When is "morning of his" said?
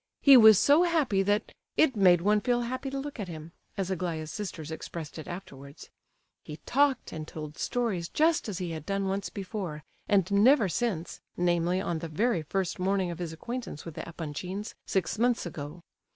12.79-13.31